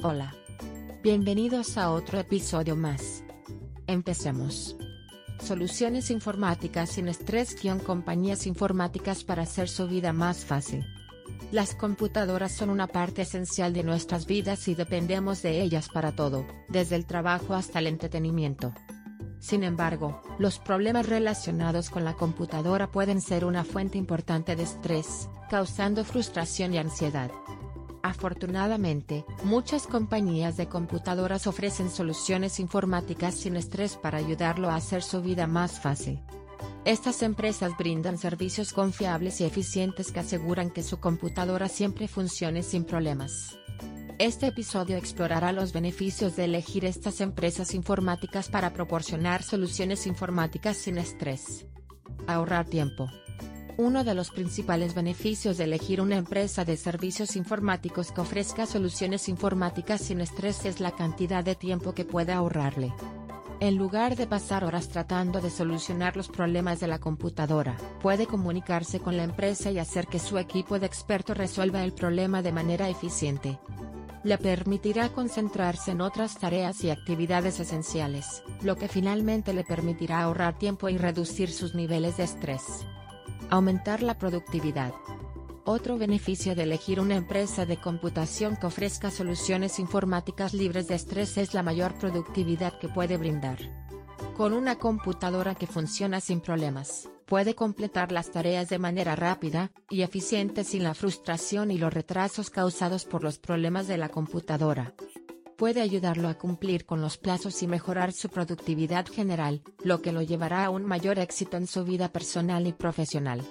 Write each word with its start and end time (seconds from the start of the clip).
Hola. 0.00 0.32
Bienvenidos 1.02 1.76
a 1.76 1.90
otro 1.90 2.20
episodio 2.20 2.76
más. 2.76 3.24
Empecemos. 3.88 4.76
Soluciones 5.40 6.12
informáticas 6.12 6.90
sin 6.90 7.08
estrés 7.08 7.56
compañías 7.80 8.46
informáticas 8.46 9.24
para 9.24 9.42
hacer 9.42 9.68
su 9.68 9.88
vida 9.88 10.12
más 10.12 10.44
fácil. 10.44 10.86
Las 11.50 11.74
computadoras 11.74 12.52
son 12.52 12.70
una 12.70 12.86
parte 12.86 13.22
esencial 13.22 13.72
de 13.72 13.82
nuestras 13.82 14.26
vidas 14.26 14.68
y 14.68 14.76
dependemos 14.76 15.42
de 15.42 15.62
ellas 15.62 15.88
para 15.88 16.12
todo, 16.12 16.46
desde 16.68 16.94
el 16.94 17.04
trabajo 17.04 17.54
hasta 17.54 17.80
el 17.80 17.88
entretenimiento. 17.88 18.72
Sin 19.40 19.64
embargo, 19.64 20.22
los 20.38 20.60
problemas 20.60 21.08
relacionados 21.08 21.90
con 21.90 22.04
la 22.04 22.14
computadora 22.14 22.92
pueden 22.92 23.20
ser 23.20 23.44
una 23.44 23.64
fuente 23.64 23.98
importante 23.98 24.54
de 24.54 24.62
estrés, 24.62 25.28
causando 25.50 26.04
frustración 26.04 26.72
y 26.72 26.78
ansiedad. 26.78 27.32
Afortunadamente, 28.08 29.26
muchas 29.44 29.86
compañías 29.86 30.56
de 30.56 30.66
computadoras 30.66 31.46
ofrecen 31.46 31.90
soluciones 31.90 32.58
informáticas 32.58 33.34
sin 33.34 33.54
estrés 33.54 33.96
para 33.96 34.16
ayudarlo 34.16 34.70
a 34.70 34.76
hacer 34.76 35.02
su 35.02 35.20
vida 35.20 35.46
más 35.46 35.78
fácil. 35.78 36.18
Estas 36.86 37.22
empresas 37.22 37.76
brindan 37.76 38.16
servicios 38.16 38.72
confiables 38.72 39.42
y 39.42 39.44
eficientes 39.44 40.10
que 40.10 40.20
aseguran 40.20 40.70
que 40.70 40.82
su 40.82 41.00
computadora 41.00 41.68
siempre 41.68 42.08
funcione 42.08 42.62
sin 42.62 42.84
problemas. 42.84 43.58
Este 44.18 44.46
episodio 44.46 44.96
explorará 44.96 45.52
los 45.52 45.74
beneficios 45.74 46.34
de 46.34 46.46
elegir 46.46 46.86
estas 46.86 47.20
empresas 47.20 47.74
informáticas 47.74 48.48
para 48.48 48.72
proporcionar 48.72 49.42
soluciones 49.42 50.06
informáticas 50.06 50.78
sin 50.78 50.96
estrés. 50.96 51.66
Ahorrar 52.26 52.64
tiempo. 52.64 53.10
Uno 53.80 54.02
de 54.02 54.12
los 54.12 54.32
principales 54.32 54.92
beneficios 54.92 55.56
de 55.56 55.62
elegir 55.62 56.00
una 56.00 56.16
empresa 56.16 56.64
de 56.64 56.76
servicios 56.76 57.36
informáticos 57.36 58.10
que 58.10 58.20
ofrezca 58.20 58.66
soluciones 58.66 59.28
informáticas 59.28 60.00
sin 60.00 60.20
estrés 60.20 60.64
es 60.64 60.80
la 60.80 60.90
cantidad 60.90 61.44
de 61.44 61.54
tiempo 61.54 61.94
que 61.94 62.04
puede 62.04 62.32
ahorrarle. 62.32 62.92
En 63.60 63.76
lugar 63.76 64.16
de 64.16 64.26
pasar 64.26 64.64
horas 64.64 64.88
tratando 64.88 65.40
de 65.40 65.50
solucionar 65.50 66.16
los 66.16 66.26
problemas 66.28 66.80
de 66.80 66.88
la 66.88 66.98
computadora, 66.98 67.76
puede 68.02 68.26
comunicarse 68.26 68.98
con 68.98 69.16
la 69.16 69.22
empresa 69.22 69.70
y 69.70 69.78
hacer 69.78 70.08
que 70.08 70.18
su 70.18 70.38
equipo 70.38 70.80
de 70.80 70.86
expertos 70.86 71.38
resuelva 71.38 71.84
el 71.84 71.92
problema 71.92 72.42
de 72.42 72.50
manera 72.50 72.88
eficiente. 72.88 73.60
Le 74.24 74.38
permitirá 74.38 75.10
concentrarse 75.10 75.92
en 75.92 76.00
otras 76.00 76.36
tareas 76.36 76.82
y 76.82 76.90
actividades 76.90 77.60
esenciales, 77.60 78.42
lo 78.60 78.74
que 78.74 78.88
finalmente 78.88 79.52
le 79.52 79.62
permitirá 79.62 80.22
ahorrar 80.22 80.58
tiempo 80.58 80.88
y 80.88 80.98
reducir 80.98 81.52
sus 81.52 81.76
niveles 81.76 82.16
de 82.16 82.24
estrés. 82.24 82.84
Aumentar 83.50 84.02
la 84.02 84.18
productividad. 84.18 84.92
Otro 85.64 85.96
beneficio 85.96 86.54
de 86.54 86.64
elegir 86.64 87.00
una 87.00 87.16
empresa 87.16 87.64
de 87.64 87.78
computación 87.78 88.56
que 88.56 88.66
ofrezca 88.66 89.10
soluciones 89.10 89.78
informáticas 89.78 90.52
libres 90.52 90.86
de 90.88 90.96
estrés 90.96 91.38
es 91.38 91.54
la 91.54 91.62
mayor 91.62 91.94
productividad 91.94 92.78
que 92.78 92.88
puede 92.88 93.16
brindar. 93.16 93.58
Con 94.36 94.52
una 94.52 94.76
computadora 94.76 95.54
que 95.54 95.66
funciona 95.66 96.20
sin 96.20 96.42
problemas, 96.42 97.08
puede 97.24 97.54
completar 97.54 98.12
las 98.12 98.30
tareas 98.30 98.68
de 98.68 98.78
manera 98.78 99.16
rápida 99.16 99.70
y 99.88 100.02
eficiente 100.02 100.62
sin 100.62 100.82
la 100.82 100.92
frustración 100.92 101.70
y 101.70 101.78
los 101.78 101.92
retrasos 101.92 102.50
causados 102.50 103.06
por 103.06 103.24
los 103.24 103.38
problemas 103.38 103.88
de 103.88 103.96
la 103.96 104.10
computadora 104.10 104.92
puede 105.58 105.82
ayudarlo 105.82 106.28
a 106.28 106.34
cumplir 106.34 106.86
con 106.86 107.02
los 107.02 107.18
plazos 107.18 107.64
y 107.64 107.66
mejorar 107.66 108.12
su 108.12 108.28
productividad 108.28 109.06
general, 109.06 109.60
lo 109.82 110.00
que 110.00 110.12
lo 110.12 110.22
llevará 110.22 110.64
a 110.64 110.70
un 110.70 110.84
mayor 110.84 111.18
éxito 111.18 111.56
en 111.56 111.66
su 111.66 111.84
vida 111.84 112.12
personal 112.12 112.68
y 112.68 112.72
profesional. 112.72 113.44